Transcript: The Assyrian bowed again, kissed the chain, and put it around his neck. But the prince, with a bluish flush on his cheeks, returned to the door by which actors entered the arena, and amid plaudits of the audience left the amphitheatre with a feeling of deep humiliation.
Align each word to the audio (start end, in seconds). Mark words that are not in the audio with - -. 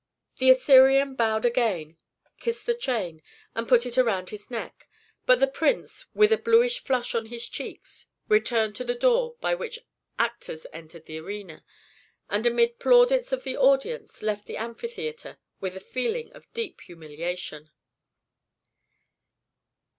The 0.37 0.49
Assyrian 0.49 1.13
bowed 1.13 1.45
again, 1.45 1.95
kissed 2.39 2.65
the 2.65 2.73
chain, 2.73 3.21
and 3.53 3.67
put 3.69 3.85
it 3.85 3.99
around 3.99 4.31
his 4.31 4.49
neck. 4.49 4.89
But 5.27 5.39
the 5.39 5.45
prince, 5.45 6.07
with 6.15 6.31
a 6.31 6.39
bluish 6.39 6.83
flush 6.83 7.13
on 7.13 7.27
his 7.27 7.47
cheeks, 7.47 8.07
returned 8.27 8.75
to 8.77 8.83
the 8.83 8.95
door 8.95 9.35
by 9.41 9.53
which 9.53 9.77
actors 10.17 10.65
entered 10.73 11.05
the 11.05 11.19
arena, 11.19 11.63
and 12.31 12.47
amid 12.47 12.79
plaudits 12.79 13.31
of 13.31 13.43
the 13.43 13.55
audience 13.57 14.23
left 14.23 14.47
the 14.47 14.57
amphitheatre 14.57 15.37
with 15.59 15.75
a 15.75 15.79
feeling 15.79 16.33
of 16.33 16.51
deep 16.51 16.81
humiliation. 16.81 17.69